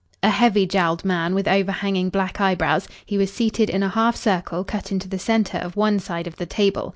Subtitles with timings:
[0.23, 4.63] A heavy jowled man with overhanging black eyebrows, he was seated in a half circle
[4.63, 6.89] cut into the centre of one side of the table.